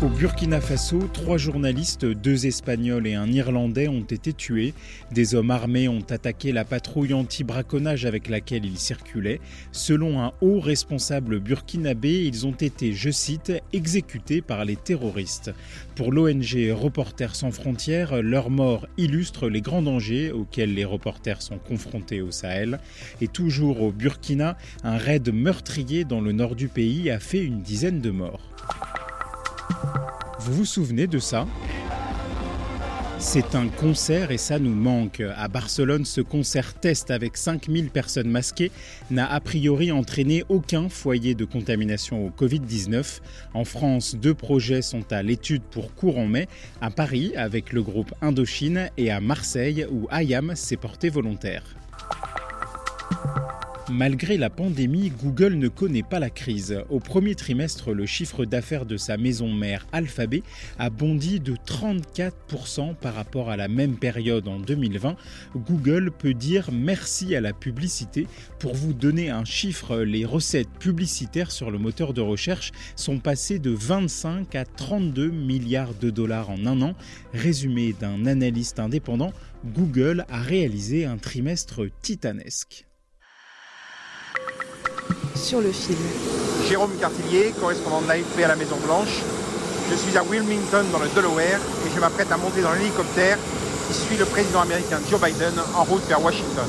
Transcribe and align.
Au 0.00 0.06
Burkina 0.06 0.60
Faso, 0.60 1.10
trois 1.12 1.38
journalistes, 1.38 2.04
deux 2.04 2.46
Espagnols 2.46 3.08
et 3.08 3.14
un 3.14 3.32
Irlandais 3.32 3.88
ont 3.88 4.04
été 4.04 4.32
tués. 4.32 4.72
Des 5.10 5.34
hommes 5.34 5.50
armés 5.50 5.88
ont 5.88 6.04
attaqué 6.08 6.52
la 6.52 6.64
patrouille 6.64 7.14
anti-braconnage 7.14 8.06
avec 8.06 8.28
laquelle 8.28 8.64
ils 8.64 8.78
circulaient. 8.78 9.40
Selon 9.72 10.22
un 10.22 10.34
haut 10.40 10.60
responsable 10.60 11.40
burkinabé, 11.40 12.24
ils 12.24 12.46
ont 12.46 12.52
été, 12.52 12.92
je 12.92 13.10
cite, 13.10 13.52
exécutés 13.72 14.40
par 14.40 14.64
les 14.64 14.76
terroristes. 14.76 15.50
Pour 15.96 16.12
l'ONG 16.12 16.70
Reporters 16.70 17.34
sans 17.34 17.50
frontières, 17.50 18.22
leur 18.22 18.50
mort 18.50 18.86
illustre 18.98 19.48
les 19.48 19.62
grands 19.62 19.82
dangers 19.82 20.30
auxquels 20.30 20.74
les 20.74 20.84
reporters 20.84 21.42
sont 21.42 21.58
confrontés 21.58 22.22
au 22.22 22.30
Sahel. 22.30 22.78
Et 23.20 23.26
toujours 23.26 23.82
au 23.82 23.90
Burkina, 23.90 24.56
un 24.84 24.96
raid 24.96 25.34
meurtrier 25.34 26.04
dans 26.04 26.20
le 26.20 26.30
nord 26.30 26.54
du 26.54 26.68
pays 26.68 27.10
a 27.10 27.18
fait 27.18 27.42
une 27.42 27.62
dizaine 27.62 28.00
de 28.00 28.10
morts. 28.10 28.48
Vous 30.40 30.54
vous 30.54 30.64
souvenez 30.64 31.06
de 31.06 31.18
ça? 31.18 31.46
C'est 33.20 33.56
un 33.56 33.66
concert 33.66 34.30
et 34.30 34.38
ça 34.38 34.60
nous 34.60 34.74
manque. 34.74 35.20
À 35.36 35.48
Barcelone, 35.48 36.04
ce 36.04 36.20
concert 36.20 36.74
test 36.74 37.10
avec 37.10 37.36
5000 37.36 37.90
personnes 37.90 38.30
masquées 38.30 38.70
n'a 39.10 39.30
a 39.30 39.40
priori 39.40 39.90
entraîné 39.90 40.44
aucun 40.48 40.88
foyer 40.88 41.34
de 41.34 41.44
contamination 41.44 42.24
au 42.24 42.30
Covid-19. 42.30 43.20
En 43.54 43.64
France, 43.64 44.14
deux 44.14 44.34
projets 44.34 44.82
sont 44.82 45.12
à 45.12 45.24
l'étude 45.24 45.62
pour 45.62 45.96
courant 45.96 46.26
mai, 46.26 46.46
à 46.80 46.90
Paris 46.90 47.32
avec 47.34 47.72
le 47.72 47.82
groupe 47.82 48.14
Indochine 48.22 48.88
et 48.96 49.10
à 49.10 49.20
Marseille 49.20 49.84
où 49.90 50.06
IAM 50.12 50.54
s'est 50.54 50.76
porté 50.76 51.10
volontaire. 51.10 51.64
Malgré 53.90 54.36
la 54.36 54.50
pandémie, 54.50 55.10
Google 55.10 55.54
ne 55.54 55.68
connaît 55.68 56.02
pas 56.02 56.18
la 56.18 56.28
crise. 56.28 56.78
Au 56.90 57.00
premier 57.00 57.34
trimestre, 57.34 57.92
le 57.92 58.04
chiffre 58.04 58.44
d'affaires 58.44 58.84
de 58.84 58.98
sa 58.98 59.16
maison 59.16 59.50
mère 59.50 59.86
Alphabet 59.92 60.42
a 60.78 60.90
bondi 60.90 61.40
de 61.40 61.54
34% 61.54 62.94
par 62.94 63.14
rapport 63.14 63.48
à 63.48 63.56
la 63.56 63.66
même 63.66 63.96
période 63.96 64.46
en 64.46 64.58
2020. 64.58 65.16
Google 65.56 66.10
peut 66.10 66.34
dire 66.34 66.68
merci 66.70 67.34
à 67.34 67.40
la 67.40 67.54
publicité. 67.54 68.26
Pour 68.58 68.74
vous 68.74 68.92
donner 68.92 69.30
un 69.30 69.46
chiffre, 69.46 69.96
les 70.00 70.26
recettes 70.26 70.70
publicitaires 70.78 71.50
sur 71.50 71.70
le 71.70 71.78
moteur 71.78 72.12
de 72.12 72.20
recherche 72.20 72.72
sont 72.94 73.18
passées 73.18 73.58
de 73.58 73.70
25 73.70 74.54
à 74.54 74.66
32 74.66 75.30
milliards 75.30 75.94
de 75.94 76.10
dollars 76.10 76.50
en 76.50 76.66
un 76.66 76.82
an. 76.82 76.94
Résumé 77.32 77.94
d'un 77.98 78.26
analyste 78.26 78.80
indépendant, 78.80 79.32
Google 79.64 80.26
a 80.28 80.42
réalisé 80.42 81.06
un 81.06 81.16
trimestre 81.16 81.86
titanesque. 82.02 82.87
Sur 85.38 85.60
le 85.60 85.70
fil. 85.70 85.96
Jérôme 86.68 86.90
Cartillier, 87.00 87.54
correspondant 87.60 88.02
de 88.02 88.08
l'AFP 88.08 88.42
à 88.44 88.48
la 88.48 88.56
Maison 88.56 88.76
Blanche. 88.84 89.22
Je 89.90 89.94
suis 89.94 90.18
à 90.18 90.24
Wilmington 90.24 90.84
dans 90.92 90.98
le 90.98 91.08
Delaware 91.14 91.60
et 91.86 91.90
je 91.94 92.00
m'apprête 92.00 92.30
à 92.32 92.36
monter 92.36 92.60
dans 92.60 92.72
l'hélicoptère 92.72 93.38
qui 93.86 93.94
suit 93.94 94.16
le 94.16 94.24
président 94.24 94.60
américain 94.60 94.98
Joe 95.08 95.20
Biden 95.20 95.54
en 95.76 95.84
route 95.84 96.02
vers 96.08 96.22
Washington. 96.22 96.66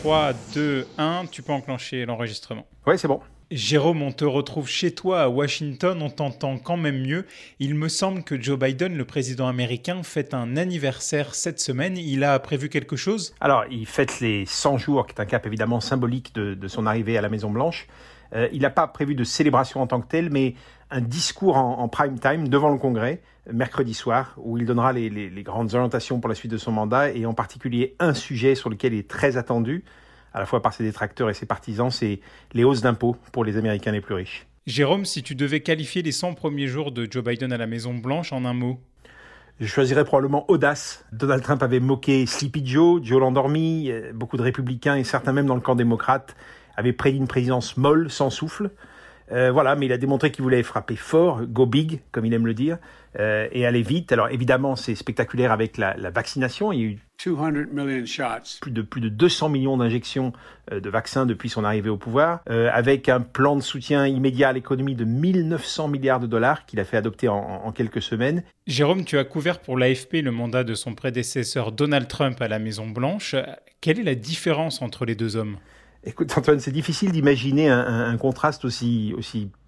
3, 0.00 0.32
2, 0.54 0.86
1, 0.98 1.26
tu 1.30 1.42
peux 1.42 1.52
enclencher 1.52 2.06
l'enregistrement. 2.06 2.66
Ouais, 2.86 2.98
c'est 2.98 3.06
bon. 3.06 3.20
Jérôme, 3.50 4.00
on 4.00 4.10
te 4.10 4.24
retrouve 4.24 4.68
chez 4.68 4.94
toi 4.94 5.22
à 5.22 5.28
Washington, 5.28 6.00
on 6.00 6.08
t'entend 6.08 6.56
quand 6.56 6.78
même 6.78 7.02
mieux. 7.02 7.26
Il 7.58 7.74
me 7.74 7.88
semble 7.88 8.24
que 8.24 8.40
Joe 8.40 8.58
Biden, 8.58 8.96
le 8.96 9.04
président 9.04 9.46
américain, 9.46 10.02
fête 10.02 10.32
un 10.32 10.56
anniversaire 10.56 11.34
cette 11.34 11.60
semaine. 11.60 11.98
Il 11.98 12.24
a 12.24 12.38
prévu 12.38 12.70
quelque 12.70 12.96
chose? 12.96 13.34
Alors, 13.40 13.64
il 13.70 13.84
fête 13.86 14.20
les 14.20 14.46
100 14.46 14.78
jours, 14.78 15.06
qui 15.06 15.14
est 15.14 15.20
un 15.20 15.26
cap 15.26 15.46
évidemment 15.46 15.80
symbolique 15.80 16.34
de, 16.34 16.68
son 16.68 16.86
arrivée 16.86 17.18
à 17.18 17.20
la 17.20 17.28
Maison 17.28 17.50
Blanche. 17.50 17.86
Euh, 18.34 18.48
il 18.52 18.62
n'a 18.62 18.70
pas 18.70 18.86
prévu 18.86 19.14
de 19.14 19.24
célébration 19.24 19.82
en 19.82 19.86
tant 19.86 20.00
que 20.00 20.08
telle, 20.08 20.30
mais 20.30 20.54
un 20.90 21.02
discours 21.02 21.58
en, 21.58 21.86
prime 21.88 22.18
time 22.18 22.48
devant 22.48 22.70
le 22.70 22.78
Congrès, 22.78 23.20
mercredi 23.52 23.92
soir, 23.92 24.34
où 24.38 24.56
il 24.56 24.64
donnera 24.64 24.94
les 24.94 25.42
grandes 25.42 25.74
orientations 25.74 26.18
pour 26.18 26.30
la 26.30 26.34
suite 26.34 26.52
de 26.52 26.56
son 26.56 26.72
mandat, 26.72 27.10
et 27.10 27.26
en 27.26 27.34
particulier 27.34 27.94
un 27.98 28.14
sujet 28.14 28.54
sur 28.54 28.70
lequel 28.70 28.94
il 28.94 29.00
est 29.00 29.08
très 29.08 29.36
attendu, 29.36 29.84
à 30.34 30.40
la 30.40 30.46
fois 30.46 30.60
par 30.60 30.74
ses 30.74 30.82
détracteurs 30.82 31.30
et 31.30 31.34
ses 31.34 31.46
partisans, 31.46 31.90
c'est 31.90 32.20
les 32.52 32.64
hausses 32.64 32.82
d'impôts 32.82 33.16
pour 33.32 33.44
les 33.44 33.56
Américains 33.56 33.92
les 33.92 34.00
plus 34.00 34.14
riches. 34.14 34.46
Jérôme, 34.66 35.04
si 35.04 35.22
tu 35.22 35.34
devais 35.34 35.60
qualifier 35.60 36.02
les 36.02 36.12
100 36.12 36.34
premiers 36.34 36.66
jours 36.66 36.90
de 36.90 37.06
Joe 37.08 37.22
Biden 37.22 37.52
à 37.52 37.56
la 37.56 37.66
Maison 37.66 37.94
Blanche 37.94 38.32
en 38.32 38.44
un 38.44 38.54
mot 38.54 38.80
Je 39.60 39.66
choisirais 39.66 40.04
probablement 40.04 40.50
audace. 40.50 41.04
Donald 41.12 41.42
Trump 41.42 41.62
avait 41.62 41.80
moqué 41.80 42.26
Sleepy 42.26 42.66
Joe, 42.66 43.00
Joe 43.02 43.20
l'endormi, 43.20 43.90
euh, 43.90 44.12
beaucoup 44.12 44.36
de 44.36 44.42
républicains 44.42 44.96
et 44.96 45.04
certains 45.04 45.32
même 45.32 45.46
dans 45.46 45.54
le 45.54 45.60
camp 45.60 45.76
démocrate 45.76 46.34
avaient 46.76 46.92
prédit 46.92 47.18
une 47.18 47.28
présidence 47.28 47.76
molle, 47.76 48.10
sans 48.10 48.30
souffle. 48.30 48.70
Euh, 49.32 49.50
voilà, 49.50 49.76
mais 49.76 49.86
il 49.86 49.92
a 49.92 49.98
démontré 49.98 50.30
qu'il 50.30 50.42
voulait 50.42 50.62
frapper 50.62 50.96
fort, 50.96 51.42
go 51.46 51.66
big, 51.66 52.00
comme 52.12 52.26
il 52.26 52.34
aime 52.34 52.46
le 52.46 52.54
dire, 52.54 52.78
euh, 53.20 53.46
et 53.52 53.64
aller 53.64 53.82
vite. 53.82 54.10
Alors 54.10 54.28
évidemment, 54.30 54.74
c'est 54.74 54.96
spectaculaire 54.96 55.52
avec 55.52 55.78
la, 55.78 55.96
la, 55.96 56.10
vaccination. 56.10 56.72
Il 56.72 56.80
y 56.80 56.82
a 56.82 56.86
eu 56.86 56.98
200 57.24 57.52
million 57.52 58.06
shots. 58.06 58.58
plus 58.60 58.72
de 58.72 58.82
plus 58.82 59.00
de 59.00 59.08
200 59.08 59.48
millions 59.50 59.76
d'injections 59.76 60.32
euh, 60.72 60.80
de 60.80 60.90
vaccins 60.90 61.24
depuis 61.24 61.48
son 61.48 61.62
arrivée 61.62 61.90
au 61.90 61.96
pouvoir, 61.96 62.40
euh, 62.50 62.70
avec 62.72 63.08
un 63.08 63.20
plan 63.20 63.54
de 63.54 63.60
soutien 63.60 64.04
immédiat 64.08 64.48
à 64.48 64.52
l'économie 64.52 64.96
de 64.96 65.04
1900 65.04 65.86
milliards 65.86 66.18
de 66.18 66.26
dollars 66.26 66.66
qu'il 66.66 66.80
a 66.80 66.84
fait 66.84 66.96
adopter 66.96 67.28
en, 67.28 67.36
en 67.36 67.70
quelques 67.70 68.02
semaines. 68.02 68.42
Jérôme, 68.66 69.04
tu 69.04 69.16
as 69.16 69.24
couvert 69.24 69.60
pour 69.60 69.78
l'AFP 69.78 70.14
le 70.14 70.32
mandat 70.32 70.64
de 70.64 70.74
son 70.74 70.96
prédécesseur 70.96 71.70
Donald 71.70 72.08
Trump 72.08 72.42
à 72.42 72.48
la 72.48 72.58
Maison 72.58 72.88
Blanche. 72.88 73.36
Quelle 73.80 74.00
est 74.00 74.04
la 74.04 74.16
différence 74.16 74.82
entre 74.82 75.04
les 75.04 75.14
deux 75.14 75.36
hommes? 75.36 75.56
Écoute 76.06 76.36
Antoine, 76.36 76.60
c'est 76.60 76.70
difficile 76.70 77.12
d'imaginer 77.12 77.70
un, 77.70 78.16
contraste 78.18 78.66
aussi, 78.66 79.14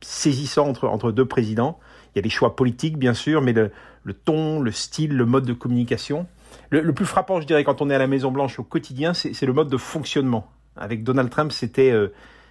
saisissant 0.00 0.68
entre, 0.68 1.12
deux 1.12 1.24
présidents. 1.24 1.78
Il 2.14 2.18
y 2.18 2.20
a 2.20 2.22
des 2.22 2.30
choix 2.30 2.56
politiques, 2.56 2.98
bien 2.98 3.14
sûr, 3.14 3.40
mais 3.40 3.52
le, 3.52 3.70
ton, 4.12 4.60
le 4.60 4.72
style, 4.72 5.16
le 5.16 5.26
mode 5.26 5.44
de 5.44 5.52
communication. 5.52 6.26
Le, 6.70 6.92
plus 6.92 7.06
frappant, 7.06 7.40
je 7.40 7.46
dirais, 7.46 7.62
quand 7.62 7.82
on 7.82 7.90
est 7.90 7.94
à 7.94 7.98
la 7.98 8.08
Maison-Blanche 8.08 8.58
au 8.58 8.64
quotidien, 8.64 9.14
c'est 9.14 9.40
le 9.42 9.52
mode 9.52 9.68
de 9.68 9.76
fonctionnement. 9.76 10.50
Avec 10.76 11.04
Donald 11.04 11.30
Trump, 11.30 11.52
euh, 11.78 12.08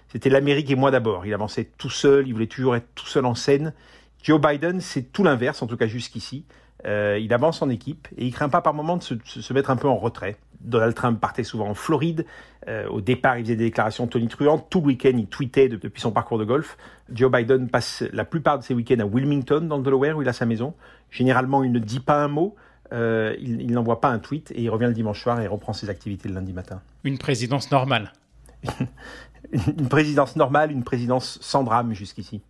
c'était 0.08 0.30
l'Amérique 0.30 0.70
et 0.70 0.76
moi 0.76 0.90
d'abord. 0.90 1.26
Il 1.26 1.34
avançait 1.34 1.68
tout 1.76 1.90
seul, 1.90 2.26
il 2.26 2.32
voulait 2.32 2.46
toujours 2.46 2.76
être 2.76 2.88
tout 2.94 3.06
seul 3.06 3.26
en 3.26 3.34
scène. 3.34 3.74
Joe 4.24 4.40
Biden, 4.40 4.80
c'est 4.80 5.12
tout 5.12 5.22
l'inverse, 5.22 5.62
en 5.62 5.66
tout 5.66 5.76
cas 5.76 5.86
jusqu'ici. 5.86 6.46
Euh, 6.86 7.18
il 7.20 7.32
avance 7.34 7.60
en 7.60 7.68
équipe 7.68 8.08
et 8.16 8.26
il 8.26 8.32
craint 8.32 8.48
pas 8.48 8.62
par 8.62 8.72
moment 8.72 8.96
de 8.96 9.02
se, 9.02 9.14
se, 9.24 9.52
mettre 9.52 9.70
un 9.70 9.76
peu 9.76 9.86
en 9.86 9.96
retrait. 9.96 10.38
Donald 10.60 10.94
Trump 10.94 11.20
partait 11.20 11.44
souvent 11.44 11.68
en 11.68 11.74
Floride. 11.74 12.24
Euh, 12.66 12.88
au 12.88 13.02
départ, 13.02 13.38
il 13.38 13.44
faisait 13.44 13.56
des 13.56 13.64
déclarations 13.64 14.06
tonitruantes. 14.06 14.68
Tout 14.70 14.80
le 14.80 14.86
week-end, 14.86 15.12
il 15.14 15.26
tweetait 15.26 15.68
de, 15.68 15.76
depuis 15.76 16.00
son 16.00 16.10
parcours 16.10 16.38
de 16.38 16.44
golf. 16.44 16.78
Joe 17.12 17.30
Biden 17.30 17.68
passe 17.68 18.02
la 18.12 18.24
plupart 18.24 18.58
de 18.58 18.64
ses 18.64 18.72
week-ends 18.72 19.00
à 19.00 19.04
Wilmington, 19.04 19.60
dans 19.60 19.76
le 19.76 19.82
Delaware, 19.82 20.16
où 20.16 20.22
il 20.22 20.28
a 20.28 20.32
sa 20.32 20.46
maison. 20.46 20.72
Généralement, 21.10 21.62
il 21.62 21.72
ne 21.72 21.78
dit 21.78 22.00
pas 22.00 22.24
un 22.24 22.28
mot. 22.28 22.56
Euh, 22.92 23.34
il, 23.38 23.60
il 23.60 23.72
n'envoie 23.72 24.00
pas 24.00 24.08
un 24.08 24.18
tweet 24.18 24.52
et 24.52 24.62
il 24.62 24.70
revient 24.70 24.86
le 24.86 24.94
dimanche 24.94 25.22
soir 25.22 25.38
et 25.42 25.46
reprend 25.46 25.74
ses 25.74 25.90
activités 25.90 26.30
le 26.30 26.34
lundi 26.34 26.54
matin. 26.54 26.80
Une 27.04 27.18
présidence 27.18 27.70
normale. 27.70 28.14
une 29.52 29.88
présidence 29.88 30.34
normale, 30.36 30.72
une 30.72 30.84
présidence 30.84 31.38
sans 31.42 31.62
drame 31.62 31.92
jusqu'ici. 31.92 32.40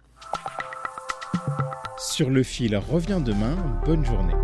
Sur 2.14 2.30
le 2.30 2.44
fil 2.44 2.76
revient 2.76 3.20
demain. 3.20 3.56
Bonne 3.84 4.04
journée. 4.04 4.43